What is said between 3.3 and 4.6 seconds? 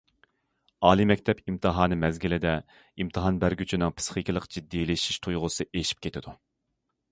بەرگۈچىنىڭ پىسخىكىلىق